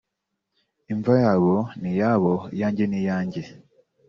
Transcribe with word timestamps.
imva 0.91 1.13
yabo 1.23 1.55
ni 1.79 1.89
iyabo 1.93 2.33
iyanjye 2.55 2.83
ni 2.87 2.97
iyanjye 3.01 3.41